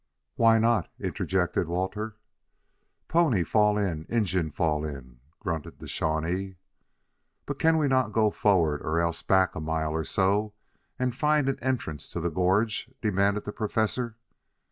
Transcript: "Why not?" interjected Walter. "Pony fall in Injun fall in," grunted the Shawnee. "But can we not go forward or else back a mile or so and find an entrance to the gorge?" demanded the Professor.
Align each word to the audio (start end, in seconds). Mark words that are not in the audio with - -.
"Why 0.33 0.57
not?" 0.57 0.89
interjected 0.99 1.67
Walter. 1.67 2.15
"Pony 3.07 3.43
fall 3.43 3.77
in 3.77 4.07
Injun 4.09 4.49
fall 4.49 4.83
in," 4.83 5.19
grunted 5.39 5.77
the 5.77 5.87
Shawnee. 5.87 6.55
"But 7.45 7.59
can 7.59 7.77
we 7.77 7.87
not 7.87 8.11
go 8.11 8.31
forward 8.31 8.81
or 8.81 8.99
else 8.99 9.21
back 9.21 9.53
a 9.53 9.59
mile 9.59 9.91
or 9.91 10.03
so 10.03 10.55
and 10.97 11.15
find 11.15 11.47
an 11.47 11.59
entrance 11.59 12.09
to 12.13 12.19
the 12.19 12.31
gorge?" 12.31 12.89
demanded 12.99 13.45
the 13.45 13.51
Professor. 13.53 14.17